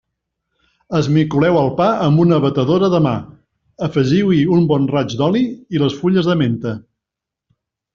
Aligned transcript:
Esmicoleu 0.99 1.59
el 1.59 1.69
pa 1.81 1.89
amb 2.07 2.23
una 2.25 2.41
batedora 2.47 2.91
de 2.95 3.03
mà, 3.09 3.13
afegiu-hi 3.91 4.43
un 4.59 4.69
bon 4.75 4.91
raig 4.99 5.17
d'oli 5.23 5.47
i 5.77 5.87
les 5.87 6.03
fulles 6.03 6.33
de 6.33 6.43
menta. 6.45 6.79